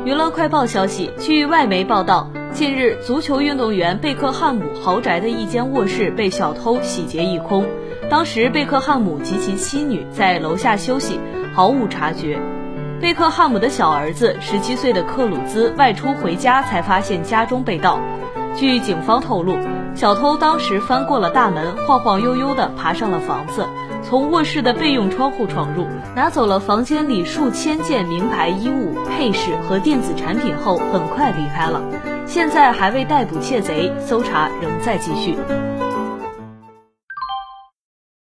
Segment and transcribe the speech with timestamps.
[0.00, 7.64] 娱乐快报消息，据外媒报道，近日足球运动员贝克汉姆豪宅的一间卧室被小偷洗劫一空，
[8.10, 11.20] 当时贝克汉姆及其妻女在楼下休息，
[11.54, 12.40] 毫无察觉。
[13.00, 18.00] 贝克汉姆的小儿子十七岁的克鲁兹外出回家才发现家中被盗。
[18.56, 19.56] 据警方透露，
[19.94, 23.66] 小偷当时翻过了大门，晃晃悠悠地爬上了房子，
[24.12, 31.82] 从卧室的备用窗户闯入，拿走了房间里数千件名牌衣物、配饰和电子产品后，很快离开了。
[32.26, 35.34] 现在还未逮捕窃贼，搜查仍在继续。